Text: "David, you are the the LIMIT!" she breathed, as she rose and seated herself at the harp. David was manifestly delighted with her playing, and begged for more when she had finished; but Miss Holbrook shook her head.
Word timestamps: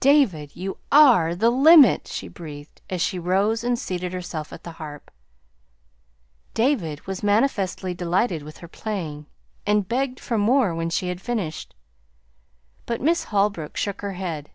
"David, 0.00 0.54
you 0.54 0.76
are 0.92 1.34
the 1.34 1.46
the 1.48 1.50
LIMIT!" 1.50 2.06
she 2.06 2.28
breathed, 2.28 2.82
as 2.90 3.00
she 3.00 3.18
rose 3.18 3.64
and 3.64 3.78
seated 3.78 4.12
herself 4.12 4.52
at 4.52 4.62
the 4.62 4.72
harp. 4.72 5.10
David 6.52 7.06
was 7.06 7.22
manifestly 7.22 7.94
delighted 7.94 8.42
with 8.42 8.58
her 8.58 8.68
playing, 8.68 9.24
and 9.66 9.88
begged 9.88 10.20
for 10.20 10.36
more 10.36 10.74
when 10.74 10.90
she 10.90 11.08
had 11.08 11.22
finished; 11.22 11.74
but 12.84 13.00
Miss 13.00 13.24
Holbrook 13.24 13.74
shook 13.74 14.02
her 14.02 14.12
head. 14.12 14.50